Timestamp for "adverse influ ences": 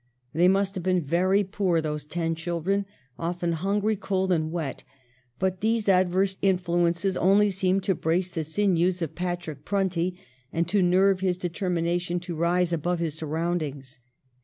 5.87-7.15